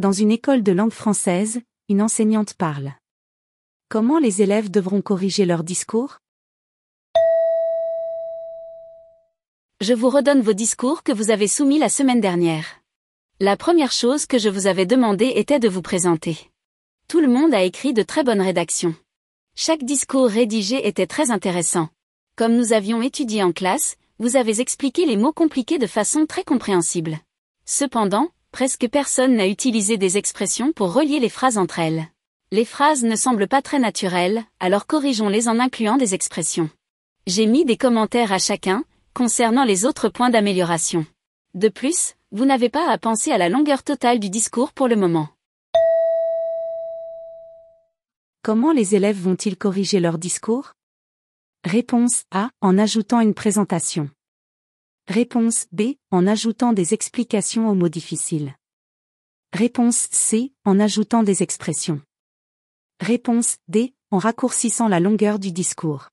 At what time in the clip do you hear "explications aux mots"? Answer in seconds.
56.94-57.88